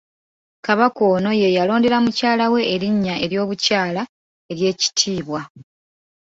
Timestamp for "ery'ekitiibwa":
4.51-5.41